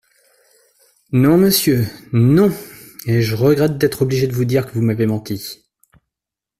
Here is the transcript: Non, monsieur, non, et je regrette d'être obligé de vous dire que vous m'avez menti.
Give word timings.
Non, 1.11 1.37
monsieur, 1.37 1.85
non, 2.11 2.51
et 3.05 3.21
je 3.21 3.35
regrette 3.35 3.77
d'être 3.77 4.01
obligé 4.01 4.25
de 4.25 4.33
vous 4.33 4.45
dire 4.45 4.65
que 4.65 4.71
vous 4.73 4.81
m'avez 4.81 5.05
menti. 5.05 5.63